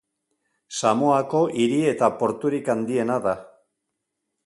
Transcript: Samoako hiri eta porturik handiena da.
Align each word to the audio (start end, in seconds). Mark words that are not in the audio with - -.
Samoako 0.79 1.43
hiri 1.59 1.79
eta 1.93 2.11
porturik 2.25 2.75
handiena 2.77 3.23
da. 3.31 3.39